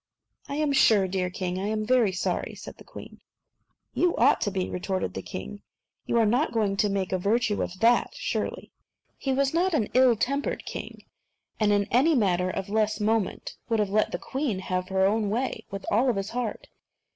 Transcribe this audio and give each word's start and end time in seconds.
"I 0.49 0.55
am 0.55 0.73
sure, 0.73 1.07
dear 1.07 1.29
king, 1.29 1.59
I 1.59 1.67
am 1.67 1.85
very 1.85 2.11
sorry," 2.11 2.55
said 2.55 2.77
the 2.77 2.83
queen. 2.83 3.19
"So 3.93 4.01
you 4.01 4.15
ought 4.17 4.41
to 4.41 4.49
be," 4.49 4.67
retorted 4.67 5.13
the 5.13 5.21
king; 5.21 5.61
"you 6.07 6.17
are 6.17 6.25
not 6.25 6.53
going 6.53 6.75
to 6.77 6.89
make 6.89 7.11
a 7.11 7.19
virtue 7.19 7.61
of 7.61 7.79
that, 7.81 8.09
surely." 8.15 8.71
But 9.05 9.13
he 9.19 9.31
was 9.31 9.53
not 9.53 9.75
an 9.75 9.89
ill 9.93 10.15
tempered 10.15 10.65
king, 10.65 11.03
and 11.59 11.71
in 11.71 11.85
any 11.91 12.15
matter 12.15 12.49
of 12.49 12.67
less 12.67 12.99
moment 12.99 13.57
would 13.69 13.77
have 13.77 13.91
let 13.91 14.11
the 14.11 14.17
queen 14.17 14.57
have 14.57 14.89
her 14.89 15.05
own 15.05 15.29
way 15.29 15.65
with 15.69 15.85
all 15.91 16.11
his 16.13 16.31
heart. 16.31 16.67